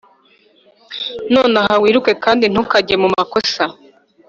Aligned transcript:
"nonaha 1.33 1.73
wiruke, 1.83 2.11
kandi 2.23 2.45
ntukajye 2.51 2.95
mu 3.03 3.07
makosa. 3.15 3.63